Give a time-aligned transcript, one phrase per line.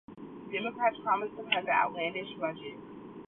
[0.51, 2.73] Democrats promised to cut the outlandish budget.